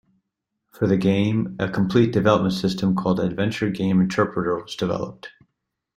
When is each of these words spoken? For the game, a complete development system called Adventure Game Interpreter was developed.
For 0.71 0.87
the 0.87 0.97
game, 0.97 1.55
a 1.59 1.69
complete 1.69 2.11
development 2.11 2.55
system 2.55 2.95
called 2.95 3.19
Adventure 3.19 3.69
Game 3.69 4.01
Interpreter 4.01 4.55
was 4.59 4.75
developed. 4.75 5.29